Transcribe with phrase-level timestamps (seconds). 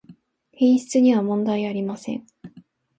[0.53, 2.25] 品質にはもんだいありません